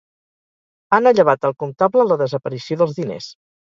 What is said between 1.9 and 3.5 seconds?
la desaparició dels diners.